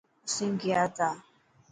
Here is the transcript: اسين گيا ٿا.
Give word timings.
اسين 0.27 0.51
گيا 0.61 0.81
ٿا. 0.95 1.09